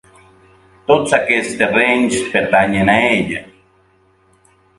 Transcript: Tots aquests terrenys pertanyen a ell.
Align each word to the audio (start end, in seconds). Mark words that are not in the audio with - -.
Tots 0.91 1.13
aquests 1.17 1.53
terrenys 1.59 2.17
pertanyen 2.33 2.91
a 2.95 2.97
ell. 3.11 3.37